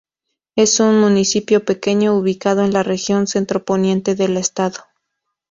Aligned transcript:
Es 0.55 0.79
un 0.79 0.99
municipio 0.99 1.63
pequeño, 1.63 2.17
ubicado 2.17 2.63
en 2.65 2.73
la 2.73 2.81
región 2.81 3.27
centro 3.27 3.65
poniente 3.65 4.15
del 4.15 4.35
estado. 4.35 4.79